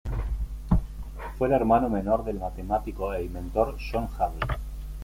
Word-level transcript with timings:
Fue 1.37 1.47
el 1.47 1.53
hermano 1.53 1.87
menor 1.87 2.23
del 2.25 2.39
matemático 2.39 3.13
e 3.13 3.23
inventor 3.23 3.77
John 3.77 4.09
Hadley. 4.17 4.57